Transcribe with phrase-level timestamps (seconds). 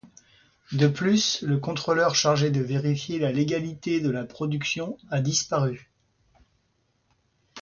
[0.71, 5.91] De plus, le contrôleur chargé de vérifier la légalité de la production a disparu.